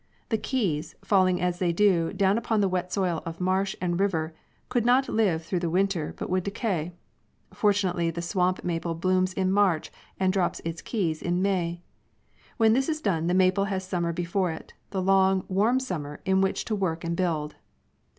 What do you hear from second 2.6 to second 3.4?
wet soil of